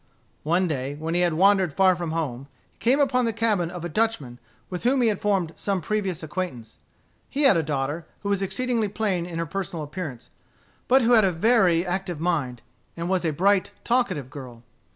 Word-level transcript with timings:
One 0.41 0.67
day, 0.67 0.95
when 0.95 1.13
he 1.13 1.21
had 1.21 1.35
wandered 1.35 1.75
far 1.75 1.95
from 1.95 2.09
home, 2.11 2.47
he 2.71 2.79
came 2.79 2.99
upon 2.99 3.25
the 3.25 3.31
cabin 3.33 3.69
of 3.69 3.85
a 3.85 3.87
Dutchman 3.87 4.39
with 4.67 4.81
whom 4.81 4.99
he 5.03 5.09
had 5.09 5.21
formed 5.21 5.51
some 5.53 5.79
previous 5.79 6.23
acquaintance. 6.23 6.79
He 7.29 7.43
had 7.43 7.55
a 7.55 7.61
daughter, 7.61 8.07
who 8.21 8.29
was 8.29 8.41
exceedingly 8.41 8.87
plain 8.87 9.27
in 9.27 9.37
her 9.37 9.45
personal 9.45 9.83
appearance, 9.83 10.31
but 10.87 11.03
who 11.03 11.11
had 11.11 11.23
a 11.23 11.31
very 11.31 11.85
active 11.85 12.19
mind, 12.19 12.63
and 12.97 13.09
was 13.09 13.23
a 13.23 13.29
bright, 13.31 13.73
talkative 13.83 14.31
girl. 14.31 14.63